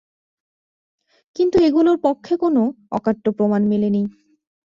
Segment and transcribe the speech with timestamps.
[1.35, 2.61] কিন্তু এগুলোর পক্ষে কোনো
[2.91, 4.03] অকাট্য প্রমাণ মেলেনি।